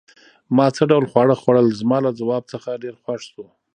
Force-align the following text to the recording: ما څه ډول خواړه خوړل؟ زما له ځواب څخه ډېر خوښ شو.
ما 0.55 0.65
څه 0.75 0.83
ډول 0.91 1.05
خواړه 1.11 1.35
خوړل؟ 1.41 1.67
زما 1.79 1.97
له 2.05 2.11
ځواب 2.19 2.43
څخه 2.53 2.81
ډېر 2.83 2.95
خوښ 3.03 3.21
شو. 3.31 3.45